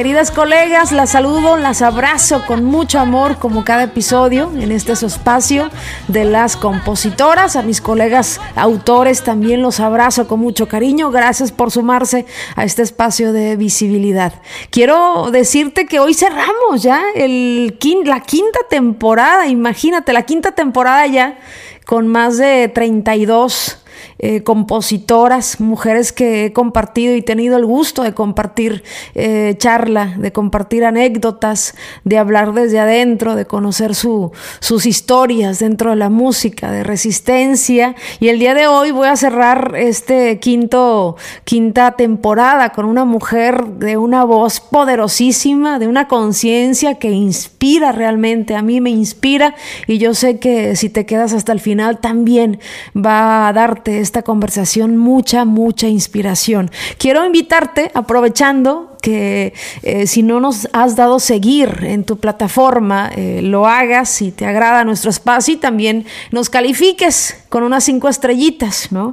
[0.00, 5.68] Queridas colegas, las saludo, las abrazo con mucho amor como cada episodio en este espacio
[6.08, 7.54] de las compositoras.
[7.54, 11.10] A mis colegas autores también los abrazo con mucho cariño.
[11.10, 12.24] Gracias por sumarse
[12.56, 14.32] a este espacio de visibilidad.
[14.70, 19.48] Quiero decirte que hoy cerramos ya el, la quinta temporada.
[19.48, 21.36] Imagínate, la quinta temporada ya
[21.84, 23.79] con más de 32
[24.20, 30.30] eh, compositoras, mujeres que he compartido y tenido el gusto de compartir eh, charla, de
[30.30, 36.70] compartir anécdotas, de hablar desde adentro, de conocer su- sus historias dentro de la música,
[36.70, 37.94] de resistencia.
[38.20, 43.64] Y el día de hoy voy a cerrar este quinto, quinta temporada con una mujer
[43.66, 48.54] de una voz poderosísima, de una conciencia que inspira realmente.
[48.54, 49.54] A mí me inspira
[49.86, 52.60] y yo sé que si te quedas hasta el final también
[52.96, 56.72] va a darte esta conversación mucha, mucha inspiración.
[56.98, 63.40] Quiero invitarte, aprovechando que eh, si no nos has dado seguir en tu plataforma, eh,
[63.42, 68.92] lo hagas si te agrada nuestro espacio y también nos califiques con unas cinco estrellitas,
[68.92, 69.12] ¿no?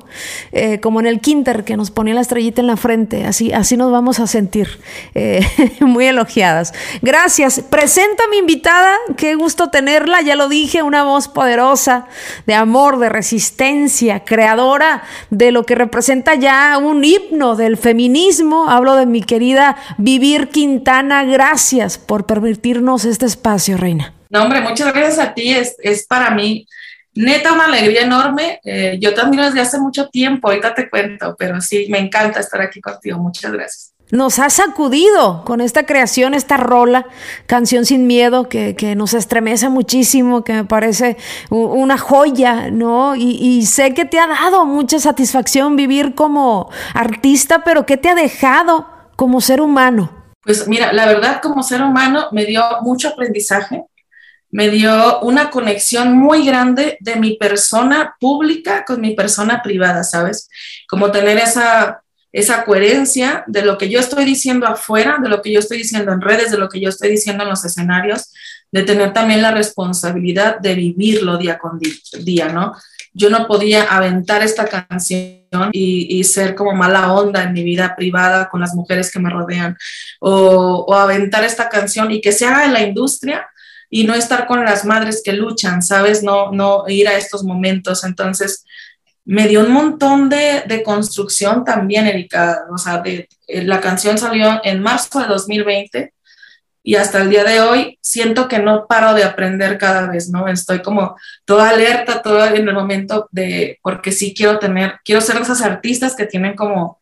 [0.51, 3.78] Eh, como en el Quinter que nos ponía la estrellita en la frente, así, así
[3.78, 4.79] nos vamos a sentir
[5.79, 6.73] muy elogiadas.
[7.01, 7.61] Gracias.
[7.69, 12.07] Presenta a mi invitada, qué gusto tenerla, ya lo dije, una voz poderosa
[12.45, 18.69] de amor, de resistencia, creadora de lo que representa ya un himno del feminismo.
[18.69, 21.23] Hablo de mi querida Vivir Quintana.
[21.23, 24.13] Gracias por permitirnos este espacio, Reina.
[24.29, 25.51] No, hombre, muchas gracias a ti.
[25.51, 26.67] Es, es para mí,
[27.13, 28.59] neta, una alegría enorme.
[28.63, 32.39] Eh, yo te admiro desde hace mucho tiempo, ahorita te cuento, pero sí, me encanta
[32.39, 33.17] estar aquí contigo.
[33.19, 33.93] Muchas gracias.
[34.09, 37.07] Nos ha sacudido con esta creación, esta rola,
[37.45, 41.17] Canción sin Miedo, que, que nos estremece muchísimo, que me parece
[41.49, 43.17] una joya, ¿no?
[43.17, 48.07] Y, y sé que te ha dado mucha satisfacción vivir como artista, pero ¿qué te
[48.07, 48.87] ha dejado
[49.17, 50.33] como ser humano?
[50.41, 53.83] Pues mira, la verdad como ser humano me dio mucho aprendizaje,
[54.50, 60.50] me dio una conexión muy grande de mi persona pública con mi persona privada, ¿sabes?
[60.88, 62.01] Como tener esa,
[62.31, 66.13] esa coherencia de lo que yo estoy diciendo afuera, de lo que yo estoy diciendo
[66.13, 68.31] en redes, de lo que yo estoy diciendo en los escenarios,
[68.72, 71.79] de tener también la responsabilidad de vivirlo día con
[72.23, 72.73] día, ¿no?
[73.17, 77.95] Yo no podía aventar esta canción y, y ser como mala onda en mi vida
[77.95, 79.75] privada con las mujeres que me rodean,
[80.19, 83.47] o, o aventar esta canción y que se haga en la industria
[83.89, 86.22] y no estar con las madres que luchan, ¿sabes?
[86.22, 88.03] No, no ir a estos momentos.
[88.03, 88.63] Entonces,
[89.25, 92.66] me dio un montón de, de construcción también, Erika.
[92.72, 96.13] O sea, de, eh, la canción salió en marzo de 2020
[96.87, 100.47] y hasta el día de hoy siento que no paro de aprender cada vez, ¿no?
[100.47, 105.35] Estoy como toda alerta, toda en el momento de, porque sí quiero tener, quiero ser
[105.35, 106.97] esas artistas que tienen como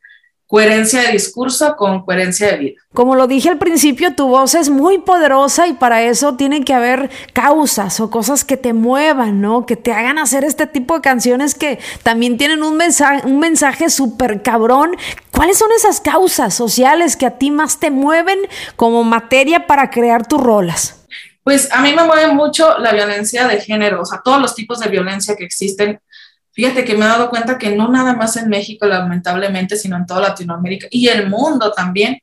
[0.48, 2.82] coherencia de discurso con coherencia de vida.
[2.94, 6.74] Como lo dije al principio, tu voz es muy poderosa y para eso tiene que
[6.74, 9.66] haber causas o cosas que te muevan, ¿no?
[9.66, 13.90] Que te hagan hacer este tipo de canciones que también tienen un mensaje, un mensaje
[13.90, 14.96] súper cabrón.
[15.32, 18.40] ¿Cuáles son esas causas sociales que a ti más te mueven
[18.76, 21.06] como materia para crear tus rolas?
[21.44, 24.80] Pues a mí me mueve mucho la violencia de género, o sea, todos los tipos
[24.80, 26.00] de violencia que existen.
[26.56, 30.06] Fíjate que me he dado cuenta que no nada más en México, lamentablemente, sino en
[30.06, 32.20] toda Latinoamérica y el mundo también.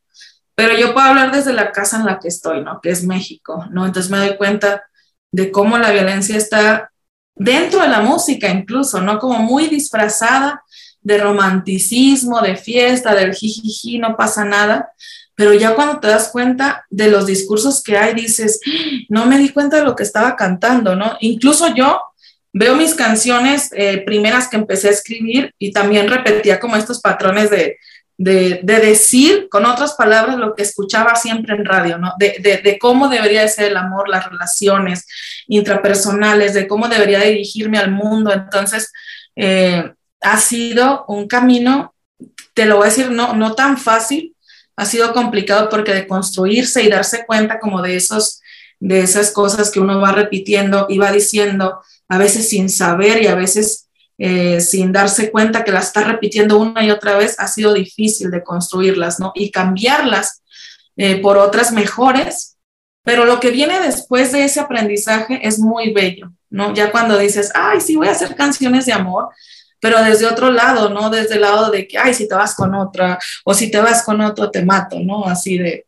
[0.54, 2.80] Pero yo puedo hablar desde la casa en la que estoy, ¿no?
[2.80, 3.84] Que es México, ¿no?
[3.84, 4.84] Entonces me doy cuenta
[5.30, 6.90] de cómo la violencia está
[7.34, 9.18] dentro de la música incluso, ¿no?
[9.18, 10.62] Como muy disfrazada
[11.02, 14.92] de romanticismo, de fiesta, del jijiji, no pasa nada.
[15.34, 18.60] Pero ya cuando te das cuenta de los discursos que hay, dices,
[19.10, 21.16] no me di cuenta de lo que estaba cantando, ¿no?
[21.20, 22.00] Incluso yo
[22.52, 27.50] veo mis canciones eh, primeras que empecé a escribir y también repetía como estos patrones
[27.50, 27.78] de,
[28.18, 32.14] de, decir con otras palabras lo que escuchaba siempre en radio, ¿no?
[32.18, 35.06] De, cómo debería ser el amor, las relaciones
[35.48, 38.32] intrapersonales, de cómo debería dirigirme al mundo.
[38.32, 38.92] Entonces,
[39.34, 41.94] eh, ha sido un camino,
[42.54, 44.36] te lo voy a decir, no, no tan fácil,
[44.76, 48.40] ha sido complicado porque de construirse y darse cuenta como de esos
[48.84, 51.80] de esas cosas que uno va repitiendo y va diciendo,
[52.12, 53.88] a veces sin saber y a veces
[54.18, 58.30] eh, sin darse cuenta que las está repitiendo una y otra vez, ha sido difícil
[58.30, 59.32] de construirlas, ¿no?
[59.34, 60.42] Y cambiarlas
[60.98, 62.58] eh, por otras mejores,
[63.02, 66.74] pero lo que viene después de ese aprendizaje es muy bello, ¿no?
[66.74, 69.30] Ya cuando dices, ay, sí, voy a hacer canciones de amor,
[69.80, 71.08] pero desde otro lado, ¿no?
[71.08, 74.02] Desde el lado de que, ay, si te vas con otra, o si te vas
[74.02, 75.24] con otro, te mato, ¿no?
[75.24, 75.86] Así de,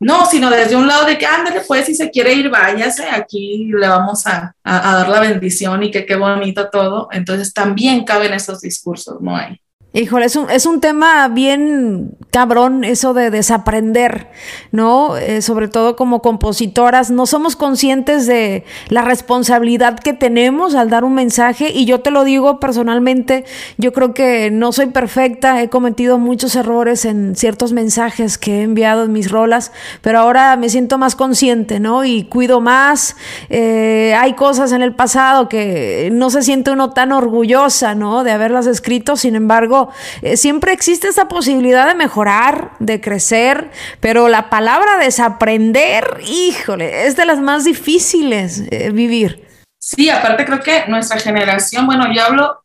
[0.00, 3.68] no, sino desde un lado de que, ándale, pues, si se quiere ir, váyase, aquí
[3.72, 7.08] le vamos a, dar la bendición y que qué bonito todo.
[7.10, 9.60] Entonces también caben esos discursos, no hay.
[9.94, 14.28] Híjole, es un, es un tema bien cabrón eso de desaprender,
[14.70, 15.16] ¿no?
[15.16, 21.04] Eh, sobre todo como compositoras, no somos conscientes de la responsabilidad que tenemos al dar
[21.04, 23.46] un mensaje y yo te lo digo personalmente,
[23.78, 28.62] yo creo que no soy perfecta, he cometido muchos errores en ciertos mensajes que he
[28.64, 32.04] enviado en mis rolas, pero ahora me siento más consciente, ¿no?
[32.04, 33.16] Y cuido más,
[33.48, 38.22] eh, hay cosas en el pasado que no se siente uno tan orgullosa, ¿no?
[38.22, 39.77] De haberlas escrito, sin embargo,
[40.22, 43.70] eh, siempre existe esa posibilidad de mejorar, de crecer,
[44.00, 49.46] pero la palabra desaprender, híjole, es de las más difíciles eh, vivir.
[49.78, 52.60] Sí, aparte creo que nuestra generación, bueno, yo hablo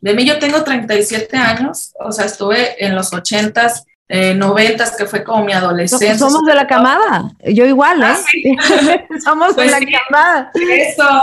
[0.00, 5.06] de mí, yo tengo 37 años, o sea, estuve en los 80s, eh, 90 que
[5.06, 6.16] fue como mi adolescencia.
[6.16, 8.06] Somos de la camada, yo igual, ¿eh?
[8.06, 10.52] Ah, Somos de pues la camada.
[10.54, 11.22] Eso,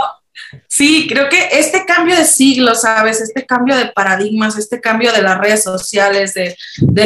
[0.68, 3.20] Sí, creo que este cambio de siglo, ¿sabes?
[3.20, 6.56] Este cambio de paradigmas, este cambio de las redes sociales, de,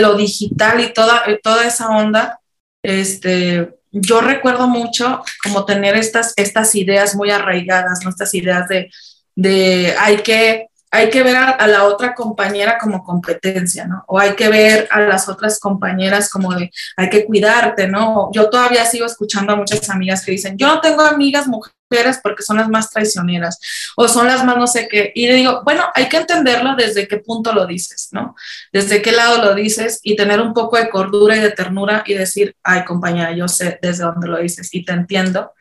[0.00, 2.40] lo digital y toda, toda esa onda,
[2.82, 8.04] este, yo recuerdo mucho como tener estas, estas ideas muy arraigadas.
[8.06, 8.90] Estas ideas de,
[9.34, 14.05] de hay que hay que ver a, la otra compañera como competencia, ¿no?
[14.06, 18.31] O hay que ver a las otras compañeras como de, hay que cuidarte, ¿no?
[18.32, 22.43] Yo todavía sigo escuchando a muchas amigas que dicen, yo no tengo amigas mujeres porque
[22.43, 23.58] son las más traicioneras
[23.96, 25.12] o son las más no sé qué.
[25.14, 28.34] Y digo, bueno, hay que entenderlo desde qué punto lo dices, ¿no?
[28.73, 32.14] Desde qué lado lo dices y tener un poco de cordura y de ternura y
[32.14, 35.52] decir, ay compañera, yo sé desde dónde lo dices y te entiendo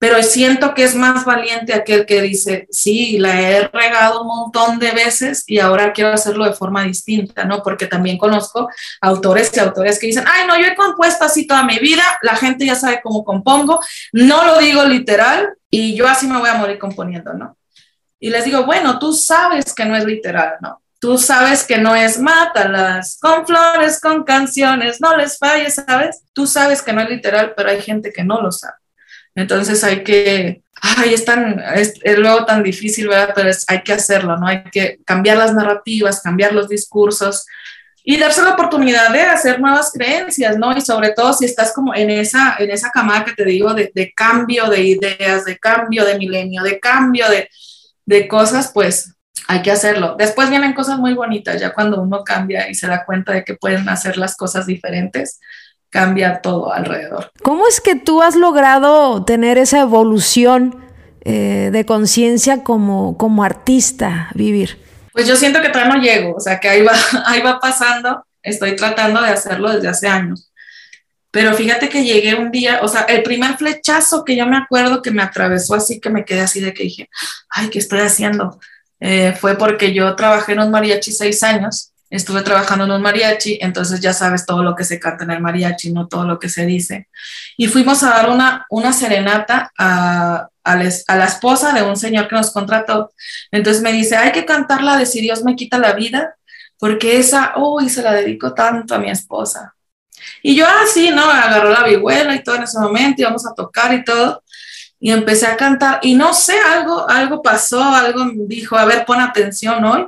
[0.00, 4.78] pero siento que es más valiente aquel que dice, sí, la he regado un montón
[4.78, 7.62] de veces y ahora quiero hacerlo de forma distinta, ¿no?
[7.62, 8.70] Porque también conozco
[9.02, 12.34] autores y autores que dicen, ay, no, yo he compuesto así toda mi vida, la
[12.34, 13.78] gente ya sabe cómo compongo,
[14.12, 17.58] no lo digo literal y yo así me voy a morir componiendo, ¿no?
[18.18, 20.80] Y les digo, bueno, tú sabes que no es literal, ¿no?
[20.98, 26.22] Tú sabes que no es mátalas con flores, con canciones, no les falles, ¿sabes?
[26.32, 28.79] Tú sabes que no es literal, pero hay gente que no lo sabe.
[29.40, 33.32] Entonces hay que, ay, es, tan, es, luego tan difícil, ¿verdad?
[33.34, 34.46] Pero hay que hacerlo, ¿no?
[34.46, 37.46] Hay que cambiar las narrativas, cambiar los discursos
[38.04, 40.76] y darse la oportunidad de hacer nuevas creencias, ¿no?
[40.76, 43.90] Y sobre todo si estás como en esa, en esa camada que te digo de,
[43.94, 47.48] de cambio de ideas, de cambio de milenio, de cambio de,
[48.06, 49.14] de cosas, pues
[49.48, 50.16] hay que hacerlo.
[50.18, 53.54] Después vienen cosas muy bonitas, ya cuando uno cambia y se da cuenta de que
[53.54, 55.40] pueden hacer las cosas diferentes,
[55.90, 57.30] cambia todo alrededor.
[57.42, 60.84] ¿Cómo es que tú has logrado tener esa evolución
[61.22, 64.78] eh, de conciencia como, como artista, vivir?
[65.12, 66.94] Pues yo siento que todavía no llego, o sea que ahí va,
[67.26, 70.50] ahí va pasando, estoy tratando de hacerlo desde hace años.
[71.32, 75.00] Pero fíjate que llegué un día, o sea, el primer flechazo que yo me acuerdo
[75.00, 77.08] que me atravesó así, que me quedé así de que dije,
[77.50, 78.58] ay, ¿qué estoy haciendo?
[78.98, 83.58] Eh, fue porque yo trabajé en un mariachi seis años estuve trabajando en un mariachi,
[83.62, 86.48] entonces ya sabes todo lo que se canta en el mariachi, no todo lo que
[86.48, 87.08] se dice.
[87.56, 92.34] Y fuimos a dar una, una serenata a, a, la esposa de un señor que
[92.34, 93.12] nos contrató.
[93.52, 96.34] Entonces me dice, hay que cantarla de Si Dios me quita la vida,
[96.78, 99.74] porque esa, uy, se la dedico tanto a mi esposa.
[100.42, 101.30] Y yo así, ah, ¿no?
[101.30, 104.42] Agarró la vihuela y todo en ese momento, íbamos a tocar y todo.
[104.98, 109.20] Y empecé a cantar y no sé, algo, algo pasó, algo dijo, a ver, pon
[109.20, 110.06] atención hoy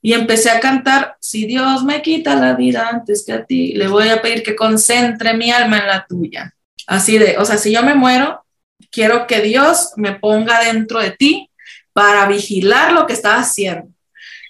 [0.00, 3.88] y empecé a cantar, si Dios me quita la vida antes que a ti, le
[3.88, 6.54] voy a pedir que concentre mi alma en la tuya.
[6.86, 8.44] Así de, o sea, si yo me muero,
[8.90, 11.50] quiero que Dios me ponga dentro de ti
[11.92, 13.88] para vigilar lo que estás haciendo.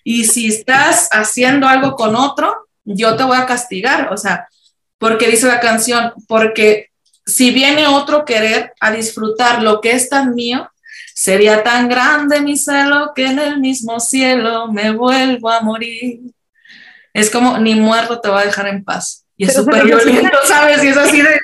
[0.04, 4.48] Y si estás haciendo algo con otro, yo te voy a castigar, o sea,
[4.98, 6.90] porque dice la canción, porque
[7.26, 10.70] si viene otro querer a disfrutar lo que es tan mío,
[11.18, 16.20] Sería tan grande mi celo que en el mismo cielo me vuelvo a morir.
[17.12, 19.24] Es como, ni muerto te va a dejar en paz.
[19.36, 20.84] Y es súper violento, ¿sabes?
[20.84, 21.36] Y es así de,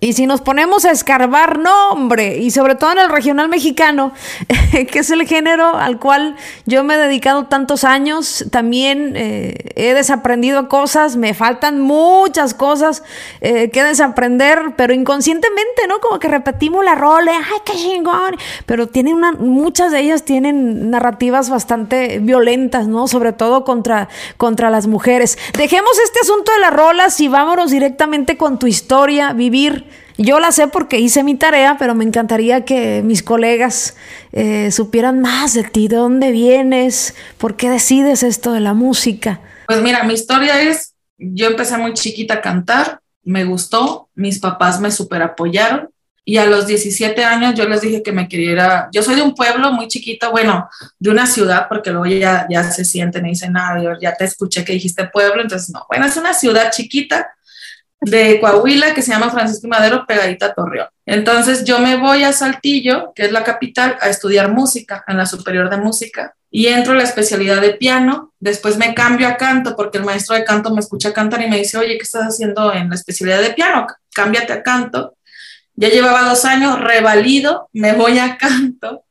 [0.00, 4.12] y si nos ponemos a escarbar, no, hombre, y sobre todo en el regional mexicano,
[4.72, 9.94] que es el género al cual yo me he dedicado tantos años, también eh, he
[9.94, 13.02] desaprendido cosas, me faltan muchas cosas
[13.40, 16.00] eh, que desaprender, pero inconscientemente, ¿no?
[16.00, 20.90] Como que repetimos la role, ay, qué chingón, pero tienen una, muchas de ellas tienen
[20.90, 23.08] narrativas bastante violentas, ¿no?
[23.08, 25.38] Sobre todo contra, contra las mujeres.
[25.56, 29.84] Dejemos este asunto de las rolas y vámonos directamente con tu historia vivir.
[30.18, 33.96] Yo la sé porque hice mi tarea, pero me encantaría que mis colegas
[34.32, 39.40] eh, supieran más de ti, de dónde vienes, por qué decides esto de la música.
[39.66, 44.80] Pues mira, mi historia es, yo empecé muy chiquita a cantar, me gustó, mis papás
[44.80, 45.90] me super apoyaron
[46.28, 49.34] y a los 17 años yo les dije que me quería, yo soy de un
[49.34, 53.56] pueblo muy chiquito, bueno, de una ciudad, porque luego ya, ya se sienten y dicen,
[53.56, 57.30] ah, ya te escuché que dijiste pueblo, entonces no, bueno, es una ciudad chiquita
[58.00, 60.88] de Coahuila que se llama Francisco Madero, pegadita a Torreón.
[61.06, 65.26] Entonces yo me voy a Saltillo, que es la capital, a estudiar música en la
[65.26, 68.32] superior de música y entro a la especialidad de piano.
[68.38, 71.58] Después me cambio a canto porque el maestro de canto me escucha cantar y me
[71.58, 73.86] dice, oye, ¿qué estás haciendo en la especialidad de piano?
[74.14, 75.16] Cámbiate a canto.
[75.74, 79.04] Ya llevaba dos años, revalido, me voy a canto.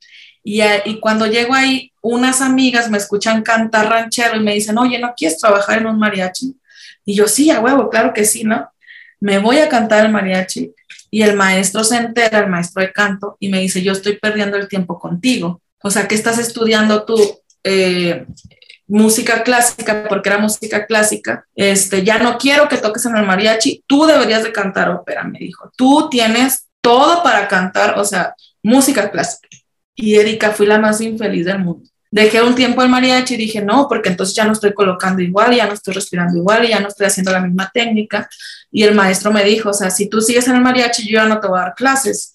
[0.43, 4.99] Y, y, cuando llego ahí, unas amigas me escuchan cantar ranchero y me dicen, oye,
[4.99, 6.55] ¿no quieres trabajar en un mariachi?
[7.03, 8.71] Y yo, sí, a huevo, claro que sí, ¿no?
[9.19, 10.74] Me voy a cantar el mariachi
[11.12, 14.57] y el maestro se entera, el maestro de canto, y me dice, yo estoy perdiendo
[14.57, 15.62] el tiempo contigo.
[15.81, 17.15] O sea, que estás estudiando tú
[17.63, 18.25] eh,
[18.88, 23.84] música clásica, porque era música clásica, este, ya no quiero que toques en el mariachi,
[23.88, 25.72] tú deberías de cantar ópera, me dijo.
[25.75, 29.48] Tú tienes todo para cantar, o sea, música clásica.
[29.95, 31.89] Y Erika, fui la más infeliz del mundo.
[32.12, 35.55] Dejé un tiempo el mariachi y dije, no, porque entonces ya no estoy colocando igual,
[35.55, 38.29] ya no estoy respirando igual, y ya no estoy haciendo la misma técnica.
[38.71, 41.25] Y el maestro me dijo, o sea, si tú sigues en el mariachi, yo ya
[41.25, 42.31] no te voy a dar clases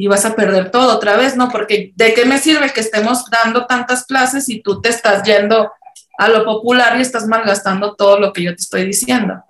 [0.00, 1.48] y vas a perder todo otra vez, ¿no?
[1.48, 5.72] Porque ¿de qué me sirve que estemos dando tantas clases si tú te estás yendo
[6.18, 9.42] a lo popular y estás malgastando todo lo que yo te estoy diciendo?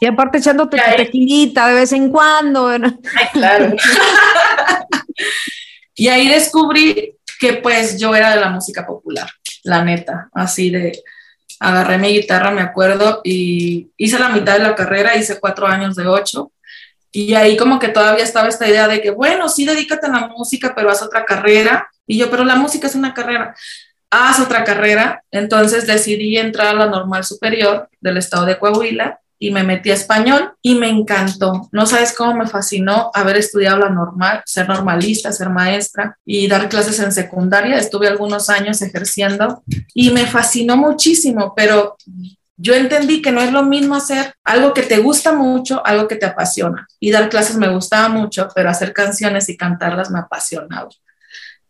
[0.00, 2.68] Y aparte echándote tu tequilita de vez en cuando.
[2.68, 2.80] Ay,
[3.34, 3.74] claro.
[5.94, 9.30] y ahí descubrí que pues yo era de la música popular,
[9.62, 11.02] la neta, así de,
[11.60, 15.96] agarré mi guitarra, me acuerdo, y hice la mitad de la carrera, hice cuatro años
[15.96, 16.52] de ocho,
[17.10, 20.28] y ahí como que todavía estaba esta idea de que, bueno, sí, dedícate a la
[20.28, 23.54] música, pero haz otra carrera, y yo, pero la música es una carrera,
[24.10, 29.50] haz otra carrera, entonces decidí entrar a la normal superior del estado de Coahuila, y
[29.50, 31.68] me metí a español y me encantó.
[31.70, 36.70] No sabes cómo me fascinó haber estudiado la normal, ser normalista, ser maestra y dar
[36.70, 37.76] clases en secundaria.
[37.76, 41.98] Estuve algunos años ejerciendo y me fascinó muchísimo, pero
[42.56, 46.16] yo entendí que no es lo mismo hacer algo que te gusta mucho, algo que
[46.16, 46.88] te apasiona.
[46.98, 50.88] Y dar clases me gustaba mucho, pero hacer canciones y cantarlas me apasionaba.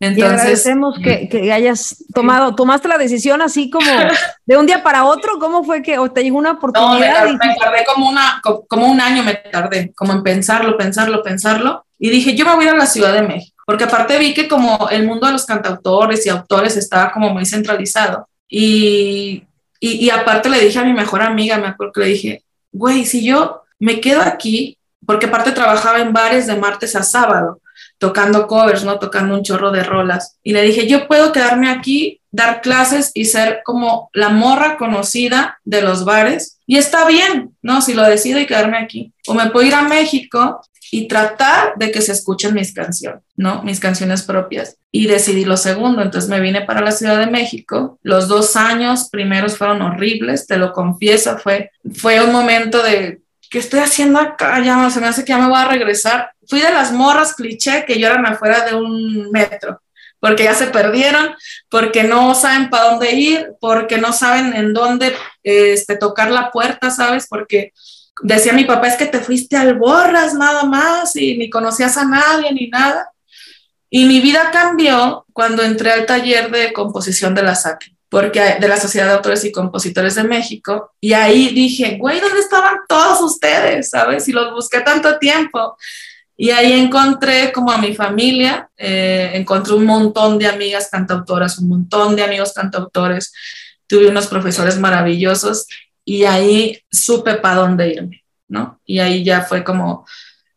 [0.05, 3.87] Entonces, y agradecemos que, que, hayas tomado, tomaste la decisión así como
[4.47, 7.25] de un día para otro, ¿cómo fue que o te llegó una oportunidad?
[7.25, 11.85] No, me, tardé, como, una, como un año, me tardé, como en pensarlo, pensarlo, pensarlo,
[11.99, 14.35] y dije, yo me voy a ir a la Ciudad de México, porque aparte vi
[14.35, 19.45] que como el mundo de los cantautores y autores estaba como muy centralizado, y,
[19.81, 23.05] y, y aparte le dije a mi mejor amiga, me acuerdo que le dije, güey,
[23.05, 27.61] si yo me quedo aquí, porque aparte trabajaba en bares de martes a sábado,
[28.05, 28.99] tocando covers, ¿no?
[28.99, 30.37] Tocando un chorro de rolas.
[30.43, 35.59] Y le dije, yo puedo quedarme aquí, dar clases y ser como la morra conocida
[35.65, 36.59] de los bares.
[36.67, 37.81] Y está bien, ¿no?
[37.81, 39.15] Si lo decido y quedarme aquí.
[39.27, 43.63] O me puedo ir a México y tratar de que se escuchen mis canciones, ¿no?
[43.63, 44.77] Mis canciones propias.
[44.93, 47.99] Y decidí lo segundo, entonces me vine para la Ciudad de México.
[48.03, 53.23] Los dos años primeros fueron horribles, te lo confieso, fue, fue un momento de
[53.55, 54.59] ¿qué estoy haciendo acá?
[54.65, 56.33] Ya se me hace que ya me voy a regresar.
[56.49, 59.81] Fui de las morras cliché que lloran afuera de un metro,
[60.19, 61.37] porque ya se perdieron,
[61.69, 66.91] porque no saben para dónde ir, porque no saben en dónde este, tocar la puerta,
[66.91, 67.29] ¿sabes?
[67.29, 67.73] Porque
[68.25, 72.05] decía mi papá, es que te fuiste al borras nada más y ni conocías a
[72.05, 73.09] nadie ni nada.
[73.89, 78.69] Y mi vida cambió cuando entré al taller de composición de la SAC porque de
[78.69, 83.21] la Sociedad de Autores y Compositores de México, y ahí dije, güey, ¿dónde estaban todos
[83.21, 83.91] ustedes?
[83.91, 84.29] ¿Sabes?
[84.29, 85.77] Y los busqué tanto tiempo.
[86.37, 91.71] Y ahí encontré como a mi familia, eh, encontré un montón de amigas cantautoras, un
[91.71, 93.33] montón de amigos cantautores,
[93.89, 95.67] tuve unos profesores maravillosos
[96.05, 98.81] y ahí supe para dónde irme, ¿no?
[98.85, 100.07] Y ahí ya fue como,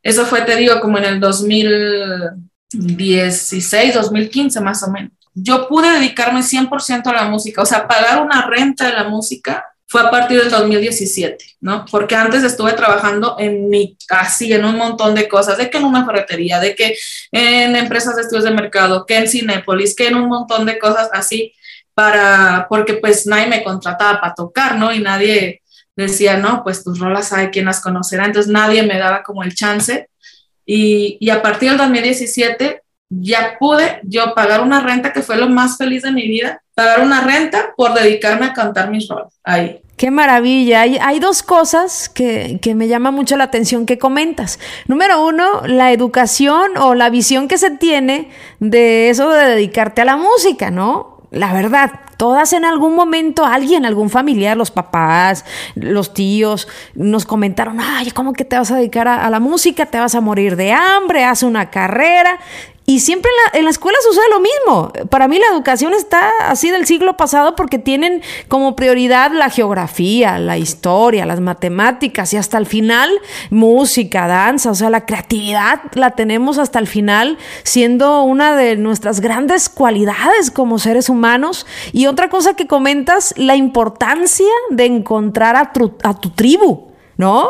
[0.04, 6.42] eso fue, te digo, como en el 2016, 2015 más o menos yo pude dedicarme
[6.42, 10.40] 100% a la música, o sea, pagar una renta de la música fue a partir
[10.40, 11.86] del 2017, ¿no?
[11.90, 15.86] Porque antes estuve trabajando en mi, así, en un montón de cosas, de que en
[15.86, 16.98] una ferretería, de que
[17.32, 21.10] en empresas de estudios de mercado, que en Cinépolis, que en un montón de cosas
[21.14, 21.54] así,
[21.94, 24.92] para, porque pues nadie me contrataba para tocar, ¿no?
[24.92, 25.62] Y nadie
[25.96, 29.56] decía, no, pues tus rolas hay quien las conocerá, entonces nadie me daba como el
[29.56, 30.10] chance.
[30.66, 35.48] Y, y a partir del 2017 ya pude yo pagar una renta que fue lo
[35.48, 39.82] más feliz de mi vida, pagar una renta por dedicarme a cantar mis roles ahí.
[39.96, 40.82] Qué maravilla.
[40.82, 44.60] Hay, hay dos cosas que, que, me llama mucho la atención que comentas.
[44.88, 50.06] Número uno, la educación o la visión que se tiene de eso de dedicarte a
[50.06, 51.18] la música, ¿no?
[51.32, 57.80] La verdad, todas en algún momento, alguien, algún familiar, los papás, los tíos, nos comentaron,
[57.80, 59.88] ay, ¿cómo que te vas a dedicar a, a la música?
[59.88, 62.40] Te vas a morir de hambre, haz una carrera.
[62.90, 64.94] Y siempre en la, en la, escuela sucede lo mismo.
[65.10, 70.40] Para mí la educación está así del siglo pasado porque tienen como prioridad la geografía,
[70.40, 73.10] la historia, las matemáticas y hasta el final
[73.50, 79.20] música, danza, o sea, la creatividad la tenemos hasta el final siendo una de nuestras
[79.20, 81.66] grandes cualidades como seres humanos.
[81.92, 86.87] Y otra cosa que comentas, la importancia de encontrar a tu, a tu tribu.
[87.18, 87.50] ¿No?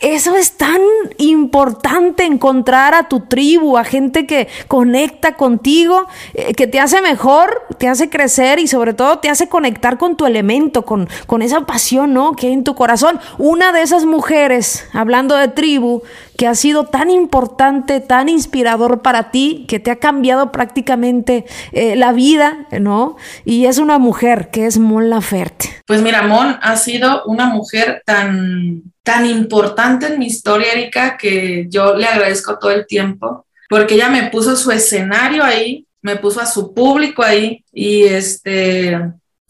[0.00, 0.80] Eso es tan
[1.18, 7.62] importante encontrar a tu tribu, a gente que conecta contigo, eh, que te hace mejor,
[7.78, 11.60] te hace crecer y sobre todo te hace conectar con tu elemento, con, con esa
[11.62, 12.32] pasión, ¿no?
[12.32, 13.20] Que hay en tu corazón.
[13.38, 16.02] Una de esas mujeres, hablando de tribu,
[16.36, 21.96] que ha sido tan importante, tan inspirador para ti, que te ha cambiado prácticamente eh,
[21.96, 23.16] la vida, ¿no?
[23.44, 25.82] Y es una mujer que es Mon Laferte.
[25.86, 31.66] Pues mira, Mon ha sido una mujer tan, tan importante en mi historia, Erika, que
[31.68, 36.40] yo le agradezco todo el tiempo, porque ella me puso su escenario ahí, me puso
[36.40, 38.96] a su público ahí y este,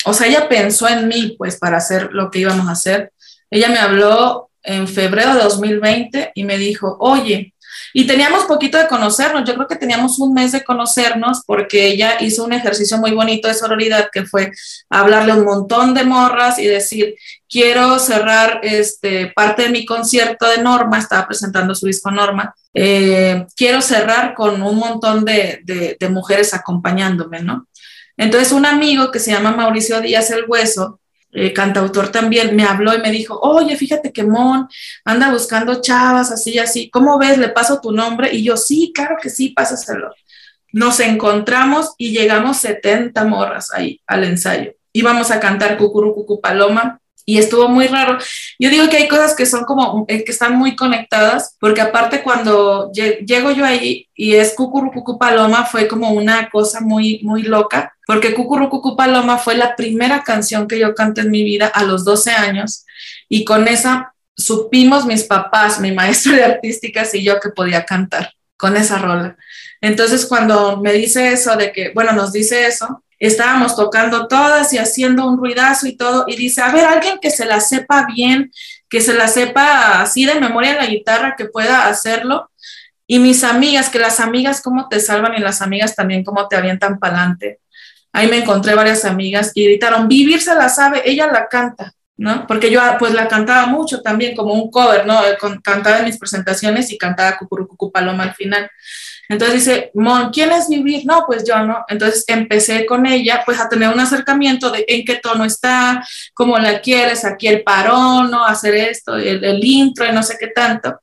[0.05, 3.13] o sea, ella pensó en mí, pues, para hacer lo que íbamos a hacer.
[3.51, 7.55] Ella me habló en febrero de 2020 y me dijo, oye,
[7.93, 12.17] y teníamos poquito de conocernos, yo creo que teníamos un mes de conocernos porque ella
[12.21, 14.53] hizo un ejercicio muy bonito de sororidad que fue
[14.91, 17.15] hablarle un montón de morras y decir,
[17.49, 23.47] quiero cerrar este, parte de mi concierto de Norma, estaba presentando su disco Norma, eh,
[23.57, 27.67] quiero cerrar con un montón de mujeres acompañándome, ¿no?
[28.17, 31.01] Entonces un amigo que se llama Mauricio Díaz el Hueso,
[31.33, 34.69] eh, cantautor también, me habló y me dijo, oye, fíjate que Mon
[35.05, 37.39] anda buscando chavas así así, ¿cómo ves?
[37.39, 40.15] Le paso tu nombre y yo, sí, claro que sí, pásaselo.
[40.73, 44.73] Nos encontramos y llegamos 70 morras ahí al ensayo.
[44.93, 48.17] Íbamos a cantar Cucuru Cucu Paloma y estuvo muy raro.
[48.59, 52.23] Yo digo que hay cosas que son como, eh, que están muy conectadas, porque aparte
[52.23, 57.43] cuando llego yo ahí y es Cucuru Cucu Paloma, fue como una cosa muy, muy
[57.43, 61.67] loca, porque Cucuru Cucu Paloma fue la primera canción que yo canté en mi vida
[61.67, 62.87] a los 12 años,
[63.29, 68.33] y con esa supimos mis papás, mi maestro de artísticas y yo que podía cantar
[68.57, 69.37] con esa rola.
[69.81, 74.79] Entonces cuando me dice eso de que, bueno, nos dice eso, estábamos tocando todas y
[74.79, 78.51] haciendo un ruidazo y todo, y dice, a ver, alguien que se la sepa bien,
[78.89, 82.51] que se la sepa así de memoria en la guitarra, que pueda hacerlo.
[83.07, 86.57] Y mis amigas, que las amigas cómo te salvan y las amigas también cómo te
[86.57, 87.61] avientan para adelante.
[88.13, 92.47] Ahí me encontré varias amigas y gritaron, Vivir se la sabe, ella la canta, ¿no?
[92.47, 95.21] Porque yo pues la cantaba mucho también como un cover, ¿no?
[95.63, 98.71] Cantaba en mis presentaciones y cantaba Cucurucucu Paloma al final.
[99.29, 101.05] Entonces dice, Mon, ¿quién es vivir?
[101.05, 101.85] No, pues yo no.
[101.89, 106.59] Entonces empecé con ella, pues a tener un acercamiento de en qué tono está, cómo
[106.59, 108.45] la quieres, aquí el parón, ¿no?
[108.45, 111.01] Hacer esto, el, el intro y no sé qué tanto.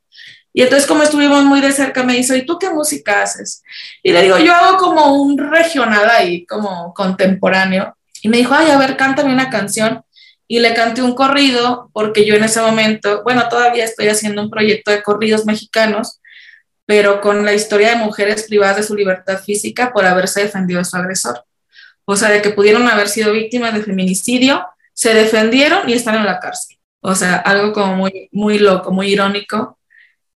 [0.54, 3.64] Y entonces como estuvimos muy de cerca, me dice, ¿y tú qué música haces?
[4.04, 7.98] Y le digo, yo hago como un regional ahí, como contemporáneo.
[8.22, 10.04] Y me dijo, ay, a ver, cántame una canción.
[10.48, 14.52] Y le canté un corrido, porque yo en ese momento, bueno, todavía estoy haciendo un
[14.52, 16.20] proyecto de corridos mexicanos,
[16.86, 20.86] pero con la historia de mujeres privadas de su libertad física por haberse defendido de
[20.86, 21.46] su agresor.
[22.06, 26.26] O sea, de que pudieron haber sido víctimas de feminicidio, se defendieron y están en
[26.26, 26.78] la cárcel.
[27.02, 29.80] O sea, algo como muy, muy loco, muy irónico.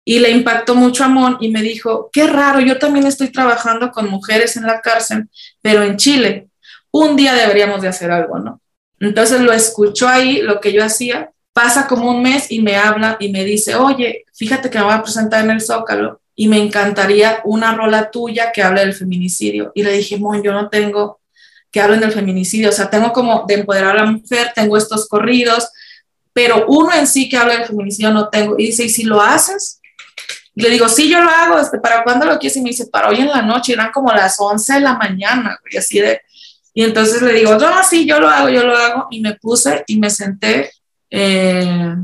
[0.04, 3.90] Y le impactó mucho a Mon y me dijo, qué raro, yo también estoy trabajando
[3.90, 5.28] con mujeres en la cárcel,
[5.60, 6.48] pero en Chile.
[6.90, 8.62] Un día deberíamos de hacer algo, ¿no?
[9.00, 11.30] Entonces lo escuchó ahí, lo que yo hacía.
[11.52, 14.94] Pasa como un mes y me habla y me dice, oye, fíjate que me voy
[14.94, 19.72] a presentar en el Zócalo y me encantaría una rola tuya que hable del feminicidio.
[19.74, 21.18] Y le dije, Mon, yo no tengo
[21.68, 25.08] que hablen del feminicidio, o sea, tengo como de empoderar a la mujer, tengo estos
[25.08, 25.68] corridos,
[26.32, 28.54] pero uno en sí que hable del feminicidio no tengo.
[28.56, 29.80] Y dice, ¿y si lo haces?
[30.54, 32.56] Y le digo, sí, yo lo hago, este, ¿para cuándo lo quieres?
[32.56, 35.58] Y me dice, para hoy en la noche, eran como las 11 de la mañana,
[35.68, 36.20] y así de,
[36.72, 39.08] Y entonces le digo, no, sí, yo lo hago, yo lo hago.
[39.10, 40.70] Y me puse y me senté
[41.10, 41.96] eh,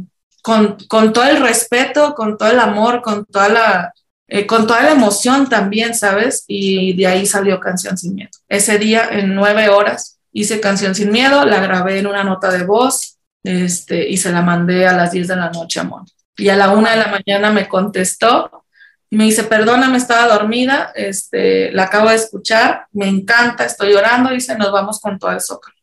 [0.43, 3.95] con, con, todo el respeto, con todo el amor, con toda la,
[4.27, 6.45] eh, con toda la emoción también, ¿sabes?
[6.47, 8.31] Y de ahí salió Canción Sin Miedo.
[8.49, 12.65] Ese día, en nueve horas, hice Canción Sin Miedo, la grabé en una nota de
[12.65, 16.05] voz este, y se la mandé a las 10 de la noche a Mon.
[16.37, 18.65] Y a la una de la mañana me contestó
[19.11, 24.31] y me dice, perdóname, estaba dormida, este, la acabo de escuchar, me encanta, estoy llorando,
[24.31, 25.75] dice, nos vamos con todo el zócalo.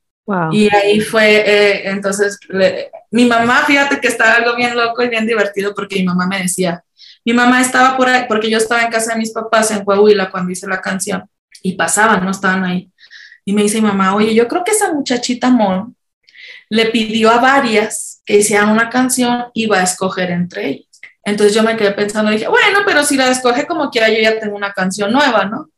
[0.51, 2.39] Y ahí fue, eh, entonces,
[3.11, 6.43] mi mamá, fíjate que estaba algo bien loco y bien divertido porque mi mamá me
[6.43, 6.83] decía,
[7.23, 10.31] mi mamá estaba por ahí, porque yo estaba en casa de mis papás en Coahuila
[10.31, 11.29] cuando hice la canción
[11.61, 12.91] y pasaban, no estaban ahí.
[13.45, 15.95] Y me dice mi mamá, oye, yo creo que esa muchachita Mon
[16.69, 21.01] le pidió a varias que hicieran una canción y va a escoger entre ellas.
[21.23, 24.39] Entonces yo me quedé pensando dije, bueno, pero si la escoge como quiera, yo ya
[24.39, 25.69] tengo una canción nueva, ¿no?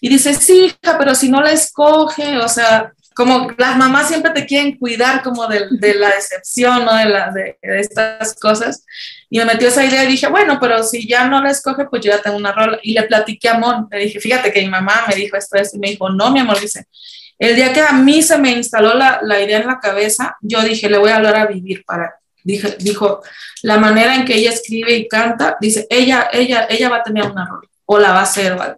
[0.00, 4.32] Y dice, sí, hija, pero si no la escoge, o sea, como las mamás siempre
[4.32, 6.94] te quieren cuidar como de, de la decepción, ¿no?
[6.96, 8.84] De, la, de, estas cosas.
[9.30, 12.02] Y me metió esa idea y dije, bueno, pero si ya no la escoge, pues
[12.04, 12.78] yo ya tengo una rola.
[12.82, 15.76] Y le platiqué a Mon, le dije, fíjate que mi mamá me dijo esto, esto,
[15.76, 16.86] y me dijo, no, mi amor, dice,
[17.38, 20.62] el día que a mí se me instaló la, la idea en la cabeza, yo
[20.62, 23.22] dije, le voy a hablar a vivir para, dije, dijo,
[23.62, 27.24] la manera en que ella escribe y canta, dice, ella, ella, ella va a tener
[27.24, 28.74] una rola, o la va a hacer, ¿vale?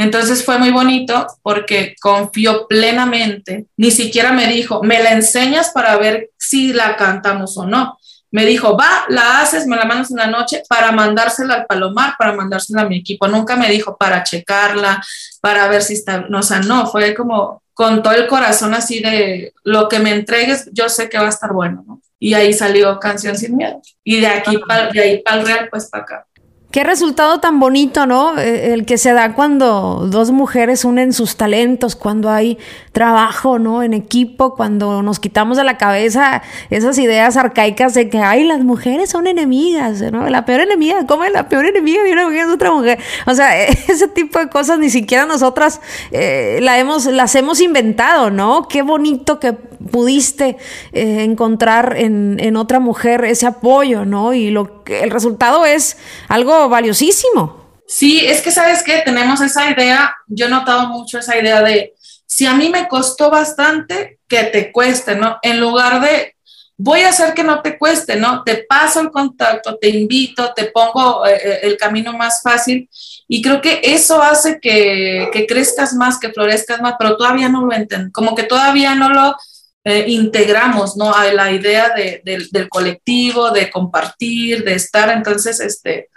[0.00, 5.98] Entonces fue muy bonito porque confió plenamente, ni siquiera me dijo, me la enseñas para
[5.98, 7.98] ver si la cantamos o no.
[8.30, 12.14] Me dijo, va, la haces, me la mandas en la noche para mandársela al Palomar,
[12.18, 13.28] para mandársela a mi equipo.
[13.28, 15.04] Nunca me dijo para checarla,
[15.42, 19.00] para ver si está, no, o sea, no, fue como con todo el corazón así
[19.00, 22.00] de lo que me entregues, yo sé que va a estar bueno, ¿no?
[22.18, 23.82] Y ahí salió Canción Sin Miedo.
[24.02, 24.58] Y de aquí,
[24.94, 26.26] de ahí para el Real, pues para acá.
[26.70, 28.38] Qué resultado tan bonito, ¿no?
[28.38, 32.58] Eh, el que se da cuando dos mujeres unen sus talentos, cuando hay
[32.92, 33.82] trabajo, ¿no?
[33.82, 38.60] En equipo, cuando nos quitamos de la cabeza esas ideas arcaicas de que, ay, las
[38.60, 40.30] mujeres son enemigas, ¿no?
[40.30, 43.00] La peor enemiga, ¿cómo es la peor enemiga de una mujer es otra mujer?
[43.26, 45.80] O sea, ese tipo de cosas ni siquiera nosotras
[46.12, 48.68] eh, la hemos, las hemos inventado, ¿no?
[48.68, 50.56] Qué bonito que pudiste
[50.92, 54.34] eh, encontrar en, en otra mujer ese apoyo, ¿no?
[54.34, 55.96] Y lo el resultado es
[56.28, 57.80] algo valiosísimo.
[57.86, 61.94] Sí, es que sabes que tenemos esa idea, yo he notado mucho esa idea de,
[62.26, 65.38] si a mí me costó bastante, que te cueste, ¿no?
[65.42, 66.36] En lugar de,
[66.76, 68.44] voy a hacer que no te cueste, ¿no?
[68.44, 72.88] Te paso el contacto, te invito, te pongo eh, eh, el camino más fácil
[73.26, 77.66] y creo que eso hace que, que crezcas más, que florezcas más, pero todavía no
[77.66, 79.36] lo entiendo, como que todavía no lo
[79.82, 81.14] eh, integramos, ¿no?
[81.14, 85.08] A la idea del colectivo, de compartir, de estar.
[85.10, 86.10] Entonces, este,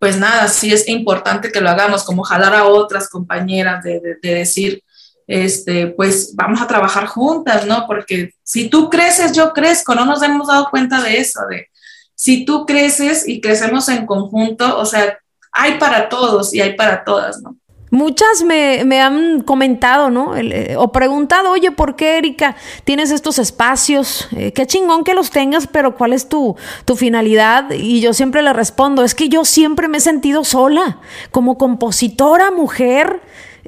[0.00, 4.82] pues nada, sí es importante que lo hagamos, como jalar a otras compañeras, de, decir,
[5.26, 7.86] este, pues vamos a trabajar juntas, ¿no?
[7.86, 11.68] Porque si tú creces, yo crezco, no nos hemos dado cuenta de eso, de
[12.14, 15.18] si tú creces y crecemos en conjunto, o sea,
[15.52, 17.56] hay para todos y hay para todas, ¿no?
[17.90, 20.36] Muchas me, me, han comentado, ¿no?
[20.36, 24.28] Eh, o preguntado, oye, ¿por qué, Erika, tienes estos espacios?
[24.36, 27.72] Eh, qué chingón que los tengas, pero ¿cuál es tu, tu finalidad?
[27.72, 30.98] Y yo siempre le respondo, es que yo siempre me he sentido sola,
[31.32, 33.20] como compositora, mujer,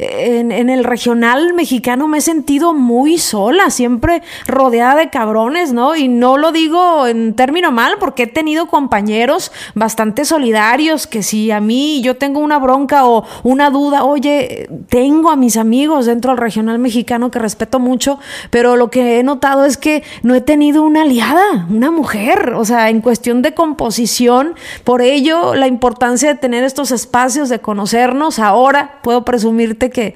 [0.03, 5.97] en, el regional mexicano me he sentido muy sola, siempre rodeada de cabrones, ¿no?
[5.97, 11.51] Y no lo digo en término mal, porque he tenido compañeros bastante solidarios que si
[11.51, 16.33] a mí yo tengo una bronca o una duda, oye, tengo a mis amigos dentro
[16.33, 18.19] del regional mexicano que respeto mucho,
[18.51, 22.65] pero lo que he notado es que no he tenido una aliada, una mujer, o
[22.65, 28.39] sea, en cuestión de composición, por ello la importancia de tener estos espacios, de conocernos,
[28.39, 30.15] ahora puedo presumirte que,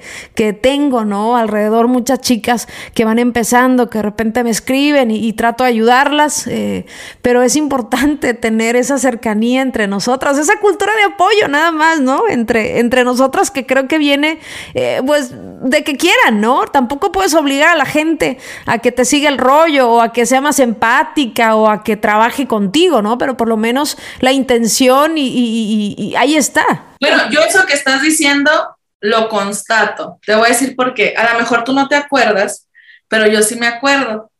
[0.61, 1.37] tengo, ¿no?
[1.37, 6.47] Alrededor muchas chicas que van empezando, que de repente me escriben y, trato de ayudarlas,
[6.47, 6.85] eh,
[7.21, 12.27] pero es importante tener esa cercanía entre nosotras, esa cultura de apoyo nada más, ¿no?
[12.27, 14.39] Entre, entre nosotras que creo que viene,
[14.73, 16.65] eh, pues, de que quieran, ¿no?
[16.65, 20.25] Tampoco puedes obligar a la gente a que te siga el rollo o a que
[20.25, 23.17] sea más empática o a que trabaje contigo, ¿no?
[23.17, 26.87] Pero por lo menos la intención y, y ahí está.
[26.99, 30.19] Bueno, yo eso que estás diciendo lo constato.
[30.25, 31.13] Te voy a decir por qué.
[31.15, 32.67] A lo mejor tú no te acuerdas,
[33.07, 34.31] pero yo sí me acuerdo.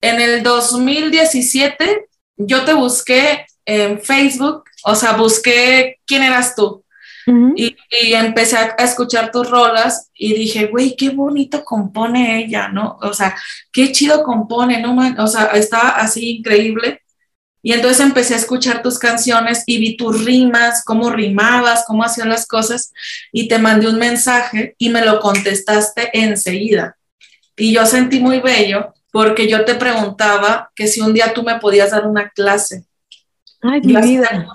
[0.00, 6.84] En el 2017 yo te busqué en Facebook, o sea, busqué quién eras tú.
[7.54, 7.76] y,
[8.14, 12.98] empecé a, escuchar tus rolas y dije, güey, qué bonito compone ella, ¿no?
[13.02, 13.36] O sea,
[13.72, 14.96] qué chido compone, ¿no?
[15.22, 17.02] O sea, está así increíble.
[17.62, 22.26] Y entonces empecé a escuchar tus canciones y vi tus rimas, cómo rimabas, cómo hacías
[22.26, 22.92] las cosas
[23.32, 26.96] y te mandé un mensaje y me lo contestaste enseguida.
[27.56, 31.58] y yo sentí muy bello porque yo te preguntaba que si un día tú me
[31.58, 32.84] podías dar una clase.
[33.60, 34.46] Ay, mi vida.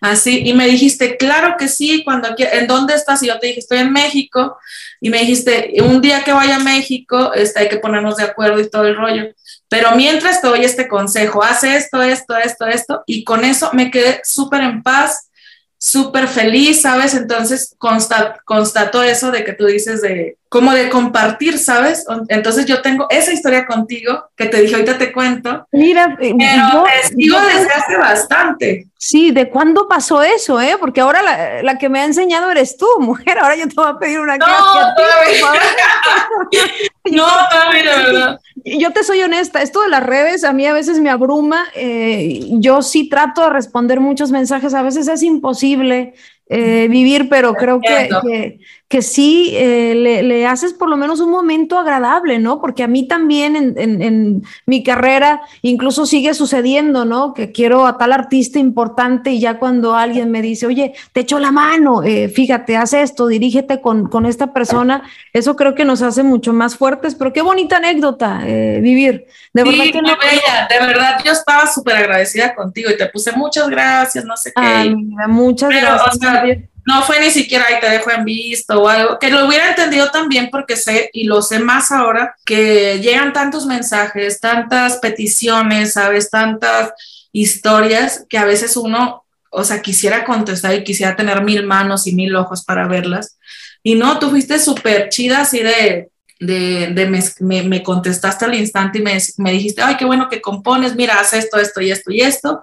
[0.00, 3.22] Así, y me dijiste, claro que sí, cuando ¿en dónde estás?
[3.22, 4.56] Y yo te dije, estoy en México,
[5.00, 8.60] y me dijiste, un día que vaya a México, este, hay que ponernos de acuerdo
[8.60, 9.32] y todo el rollo.
[9.72, 13.90] Pero mientras te doy este consejo, haz esto, esto, esto, esto, y con eso me
[13.90, 15.30] quedé súper en paz,
[15.78, 17.14] súper feliz, ¿sabes?
[17.14, 22.04] Entonces constato eso de que tú dices de, como de compartir, ¿sabes?
[22.28, 25.66] Entonces yo tengo esa historia contigo que te dije, ahorita te cuento.
[25.72, 28.88] Mira, eh, pero te sigo desde hace bastante.
[28.98, 30.76] Sí, ¿de cuándo pasó eso, eh?
[30.78, 33.88] Porque ahora la, la, que me ha enseñado eres tú, mujer, ahora yo te voy
[33.88, 34.46] a pedir una no,
[37.10, 38.40] no, todavía, la verdad.
[38.64, 41.66] Yo te soy honesta, esto de las redes a mí a veces me abruma.
[41.74, 46.14] Eh, yo sí trato de responder muchos mensajes, a veces es imposible
[46.48, 48.60] eh, vivir, pero creo que, que
[49.00, 52.60] sí eh, le, haces por lo menos un momento agradable, ¿no?
[52.60, 57.32] Porque a mí también en, mi carrera incluso sigue sucediendo, ¿no?
[57.32, 61.38] Que quiero a tal artista importante y ya cuando alguien me dice, oye, te echo
[61.38, 65.02] la mano, eh, fíjate, haz esto, dirígete con, esta persona,
[65.32, 69.26] eso creo que nos hace mucho más fuertes, pero qué bonita anécdota eh, vivir.
[69.54, 73.32] De verdad que no, bella, de verdad yo estaba súper agradecida contigo y te puse
[73.32, 74.94] muchas gracias, no sé qué.
[75.28, 76.71] muchas gracias.
[76.84, 80.10] No fue ni siquiera ahí te dejo en visto o algo, que lo hubiera entendido
[80.10, 86.30] también porque sé, y lo sé más ahora, que llegan tantos mensajes, tantas peticiones, sabes,
[86.30, 86.92] tantas
[87.32, 92.14] historias que a veces uno, o sea, quisiera contestar y quisiera tener mil manos y
[92.14, 93.38] mil ojos para verlas.
[93.82, 96.11] Y no, tú fuiste súper chida así de,
[96.46, 100.40] de, de me, me, contestaste al instante y me, me dijiste, ay, qué bueno que
[100.40, 102.62] compones, mira, haz esto, esto y esto y esto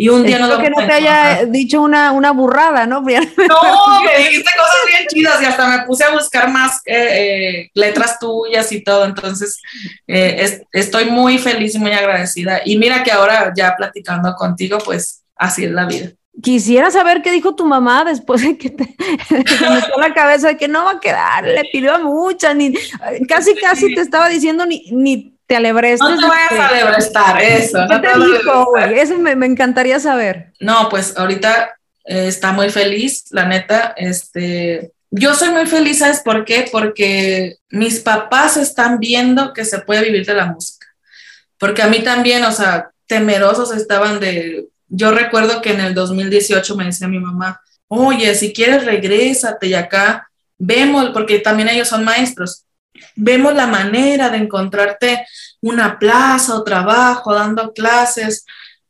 [0.00, 3.00] y un día no que no te haya dicho una, una burrada, ¿no?
[3.00, 3.04] No,
[4.04, 8.20] me dijiste cosas bien chidas y hasta me puse a buscar más eh, eh, letras
[8.20, 9.04] tuyas y todo.
[9.06, 9.60] Entonces,
[10.06, 12.60] eh, estoy muy feliz y muy agradecida.
[12.64, 16.12] Y mira que ahora ya platicando contigo, pues así es la vida.
[16.42, 18.84] Quisiera saber qué dijo tu mamá después de que te,
[19.30, 22.72] metió la cabeza de que no va a quedar, le pidió a muchas, ni
[23.28, 26.08] casi casi te estaba diciendo ni, ni te alebrestes.
[26.08, 27.78] No te vayas a alebrestar, eso.
[27.90, 28.98] ¿Qué te, dijo, güey?
[28.98, 30.52] Eso me, encantaría saber.
[30.60, 31.74] No, pues ahorita
[32.04, 34.92] eh, está muy feliz, la neta, este...
[35.10, 36.68] Yo soy muy feliz, ¿sabes por qué?
[36.70, 40.86] Porque mis papás están viendo que se puede vivir de la música.
[41.56, 44.66] Porque a mí también, o sea, temerosos estaban de...
[44.88, 49.74] Yo recuerdo que en el 2018 me decía mi mamá, oye, si quieres regrésate y
[49.74, 52.64] acá vemos, porque también ellos son maestros,
[53.14, 55.26] vemos la manera de encontrarte
[55.60, 58.44] una plaza o trabajo dando clases,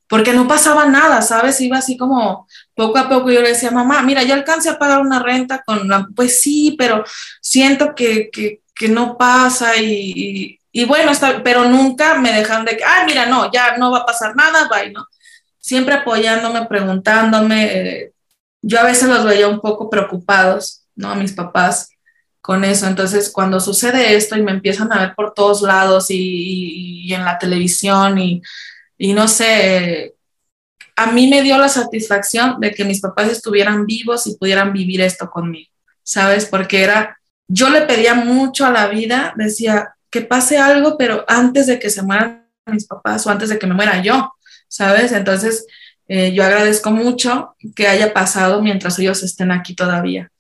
[0.09, 1.61] porque no pasaba nada, ¿sabes?
[1.61, 5.01] Iba así como poco a poco yo le decía, mamá, mira, ya alcancé a pagar
[5.01, 7.05] una renta con la, pues sí, pero
[7.41, 12.85] siento que, que, no pasa y, y, bueno, está, pero nunca me dejan de que,
[12.85, 15.05] ah, mira, no, ya no va a pasar nada, bye, ¿no?
[15.69, 17.65] Siempre apoyándome, preguntándome.
[17.67, 18.13] Eh,
[18.63, 21.15] yo a veces los veía un poco preocupados, ¿no?
[21.15, 21.91] Mis papás,
[22.41, 22.87] con eso.
[22.87, 27.39] Entonces, cuando sucede esto y me empiezan a ver por todos lados y, en la
[27.39, 28.41] televisión y,
[28.97, 30.15] y, no sé,
[30.97, 35.03] a mí me dio la satisfacción de que mis papás estuvieran vivos y pudieran vivir
[35.03, 35.71] esto conmigo,
[36.03, 36.47] ¿sabes?
[36.47, 41.67] Porque era, yo le pedía mucho a la vida, decía, que pase algo, pero antes
[41.67, 44.33] de que se mueran mis papás o antes de que me muera yo,
[44.69, 45.13] ¿sabes?
[45.13, 45.67] Entonces,
[46.09, 50.31] eh, yo agradezco mucho que haya pasado mientras ellos estén aquí todavía.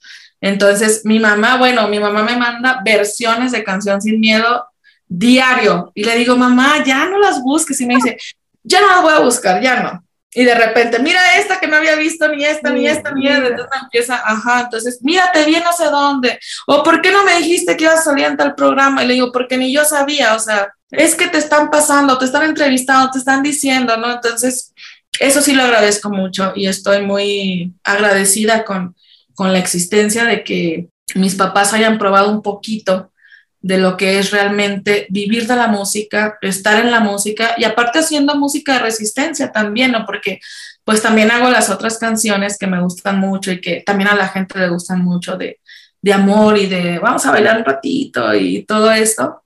[0.40, 4.66] Entonces, mi mamá, bueno, mi mamá me manda versiones de Canción Sin Miedo
[5.08, 7.80] diario y le digo, mamá, ya no las busques.
[7.80, 8.16] Y me dice,
[8.62, 10.04] ya no las voy a buscar, ya no.
[10.38, 13.48] Y de repente, mira esta que no había visto, ni esta, ni esta, ni esta.
[13.48, 16.38] Entonces empieza, ajá, entonces, mírate bien no sé dónde.
[16.68, 19.03] O, ¿por qué no me dijiste que ibas a salir en tal programa?
[19.03, 22.27] Y le digo, porque ni yo sabía, o sea, es que te están pasando, te
[22.27, 24.12] están entrevistando, te están diciendo, ¿no?
[24.12, 24.72] Entonces,
[25.18, 28.94] eso sí lo agradezco mucho y estoy muy agradecida con,
[29.35, 33.11] con la existencia de que mis papás hayan probado un poquito
[33.61, 37.99] de lo que es realmente vivir de la música, estar en la música y aparte
[37.99, 40.07] haciendo música de resistencia también, ¿no?
[40.07, 40.40] Porque
[40.85, 44.29] pues también hago las otras canciones que me gustan mucho y que también a la
[44.29, 45.61] gente le gustan mucho de,
[46.01, 49.42] de amor y de vamos a bailar un ratito y todo esto.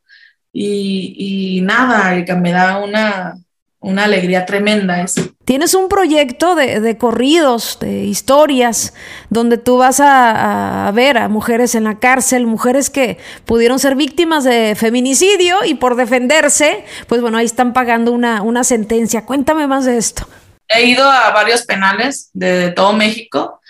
[0.53, 3.35] Y, y nada, que me da una,
[3.83, 5.23] una alegría tremenda eso.
[5.45, 8.95] Tienes un proyecto de, corridos, de historias,
[9.29, 14.45] donde tú vas a, ver a mujeres en la cárcel, mujeres que pudieron ser víctimas
[14.45, 19.27] de feminicidio y por defenderse, pues bueno, ahí están pagando una, una sentencia.
[19.27, 20.27] Cuéntame más de esto.
[20.69, 23.61] He ido a varios penales de todo México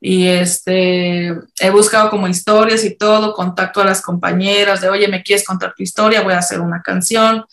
[0.00, 1.28] y este,
[1.60, 5.74] he buscado como historias y todo, contacto a las compañeras de, oye, ¿me quieres contar
[5.76, 6.22] tu historia?
[6.22, 7.44] Voy a hacer una canción.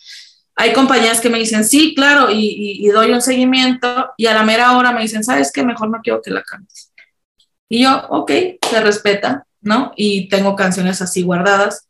[0.60, 4.42] Hay compañeras que me dicen, sí, claro, y, y, doy un seguimiento y a la
[4.42, 5.62] mera hora me dicen, ¿sabes qué?
[5.62, 6.92] Mejor no quiero que la cantes.
[7.68, 8.32] Y yo, ok,
[8.68, 9.92] se respeta, ¿no?
[9.96, 11.86] Y tengo canciones así guardadas.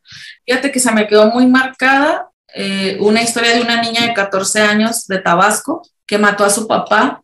[0.47, 4.61] Fíjate que se me quedó muy marcada eh, una historia de una niña de 14
[4.61, 7.23] años de Tabasco que mató a su papá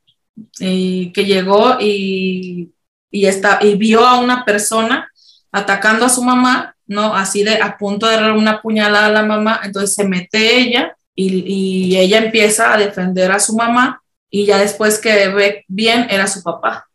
[0.59, 2.74] y que llegó y
[3.14, 5.09] y, está, y vio a una persona
[5.52, 7.14] atacando a su mamá, ¿no?
[7.14, 10.96] Así de a punto de dar una puñalada a la mamá, entonces se mete ella
[11.14, 16.27] y, ella empieza a defender a su mamá y ya después que ve bien era
[16.27, 16.88] su papá,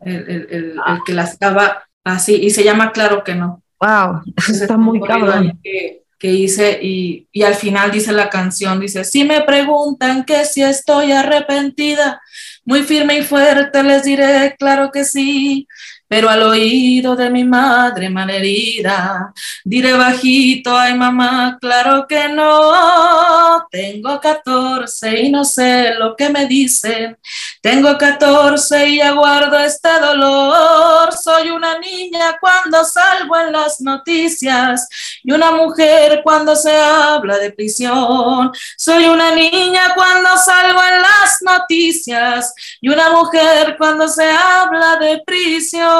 [0.00, 3.62] el, que la estaba así, y se llama Claro que no.
[3.80, 5.58] Wow, está muy cabrón.
[5.62, 10.44] Que, que hice y, y, al final dice la canción, dice, si me preguntan que
[10.44, 12.20] si estoy arrepentida,
[12.64, 15.66] muy firme y fuerte les diré, claro que sí,
[16.06, 19.32] pero al oído de mi madre malherida,
[19.64, 26.46] diré bajito, ay mamá, claro que no, tengo 14 y no sé lo que me
[26.46, 27.16] dicen,
[27.60, 34.88] tengo 14 y aguardo este dolor, soy una niña cuando salgo en las noticias
[35.22, 41.38] y una mujer cuando se habla de prisión, soy una niña cuando salgo en las
[41.40, 45.93] noticias y una mujer cuando se habla de prisión.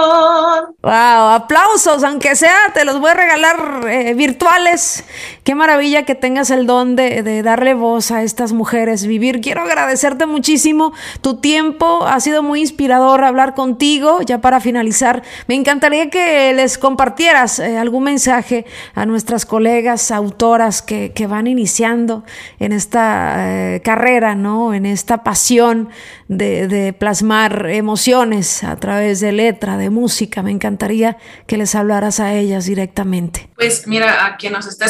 [0.82, 5.04] Wow, aplausos, aunque sea, te los voy a regalar eh, virtuales.
[5.44, 9.42] Qué maravilla que tengas el don de, darle voz a estas mujeres, vivir.
[9.42, 14.22] Quiero agradecerte muchísimo tu tiempo, ha sido muy inspirador hablar contigo.
[14.22, 20.80] Ya para finalizar, me encantaría que les compartieras eh, algún mensaje a nuestras colegas autoras
[20.80, 22.24] que, van iniciando
[22.58, 24.72] en esta eh, carrera, ¿no?
[24.72, 25.90] En esta pasión
[26.28, 30.42] de, plasmar emociones a través de letra, de música.
[30.42, 33.50] Me encantaría que les hablaras a ellas directamente.
[33.56, 34.86] Pues mira, a quien nos está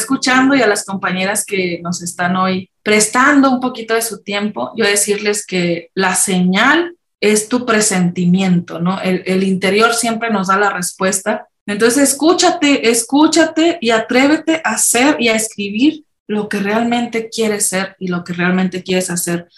[0.53, 4.85] y a las compañeras que nos están hoy prestando un poquito de su tiempo, yo
[4.85, 9.01] decirles que la señal es tu presentimiento, ¿no?
[9.01, 11.47] El, interior siempre nos da la respuesta.
[11.67, 17.97] Entonces, escúchate, escúchate y atrévete a hacer y a escribir lo que realmente quieres ser
[17.99, 19.49] y lo que realmente quieres hacer,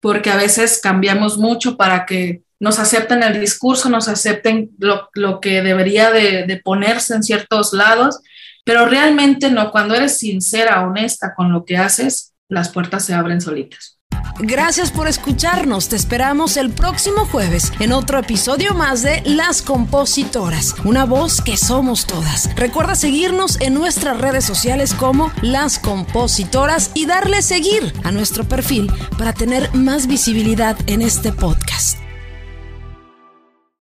[0.00, 5.40] porque a veces cambiamos mucho para que nos acepten el discurso, nos acepten lo, lo
[5.40, 8.20] que debería de, de, ponerse en ciertos lados,
[8.64, 13.40] pero realmente no, cuando eres sincera, honesta con lo que haces, las puertas se abren
[13.40, 13.98] solitas.
[14.40, 15.88] Gracias por escucharnos.
[15.88, 21.56] Te esperamos el próximo jueves en otro episodio más de Las Compositoras, una voz que
[21.56, 22.54] somos todas.
[22.56, 28.90] Recuerda seguirnos en nuestras redes sociales como Las Compositoras y darle seguir a nuestro perfil
[29.16, 32.03] para tener más visibilidad en este podcast.